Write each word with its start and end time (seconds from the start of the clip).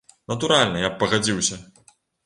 Натуральна, 0.31 0.81
я 0.87 0.91
б 0.95 0.99
пагадзіўся! 1.05 1.63